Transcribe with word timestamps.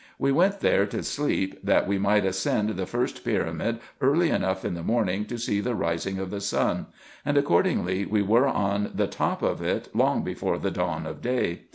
We 0.17 0.31
went 0.31 0.61
there 0.61 0.87
to 0.87 1.03
sleep, 1.03 1.59
that 1.63 1.87
we 1.87 1.99
might 1.99 2.25
ascend 2.25 2.69
the 2.69 2.87
first 2.87 3.23
pyramid 3.23 3.77
early 4.01 4.31
enough 4.31 4.65
in 4.65 4.73
the 4.73 4.81
morning, 4.81 5.25
to 5.25 5.37
see 5.37 5.59
the 5.61 5.75
rising 5.75 6.17
of 6.17 6.31
the 6.31 6.41
sun; 6.41 6.87
and 7.23 7.37
accordingly 7.37 8.07
we 8.07 8.23
were 8.23 8.47
on 8.47 8.93
the 8.95 9.05
top 9.05 9.43
of 9.43 9.61
it 9.61 9.95
long 9.95 10.23
before 10.23 10.57
the 10.57 10.71
dawn 10.71 11.05
of 11.05 11.21
day. 11.21 11.65